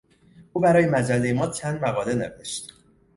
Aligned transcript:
او 0.53 0.61
برای 0.61 0.85
مجلهی 0.87 1.33
ما 1.33 1.47
چند 1.47 1.81
مقاله 1.85 2.15
نوشت. 2.15 2.73